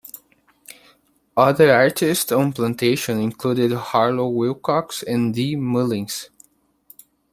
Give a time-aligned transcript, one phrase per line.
[1.37, 6.31] Other artists on Plantation included Harlow Wilcox and Dee Mullins.